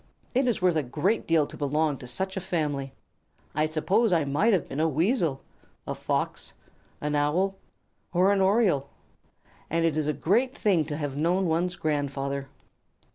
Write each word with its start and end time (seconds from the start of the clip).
It 0.33 0.47
is 0.47 0.63
worth 0.63 0.75
a 0.77 0.81
great 0.81 1.27
deal 1.27 1.45
to 1.45 1.55
belong 1.55 1.97
to 1.99 2.07
such 2.07 2.35
a 2.35 2.39
family. 2.41 2.91
I 3.53 3.67
suppose 3.67 4.11
I 4.11 4.25
might 4.25 4.51
have 4.51 4.67
been 4.67 4.79
a 4.79 4.89
Weasel, 4.89 5.43
a 5.85 5.93
Fox, 5.93 6.53
an 7.01 7.13
Owl, 7.13 7.55
or 8.11 8.33
an 8.33 8.41
Oriole. 8.41 8.89
And 9.69 9.85
it 9.85 9.95
is 9.95 10.07
a 10.07 10.13
great 10.13 10.57
thing 10.57 10.85
to 10.85 10.97
have 10.97 11.15
known 11.15 11.45
one's 11.45 11.75
grandfather." 11.75 12.47